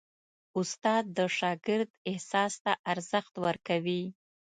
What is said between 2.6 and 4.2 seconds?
ته ارزښت ورکوي.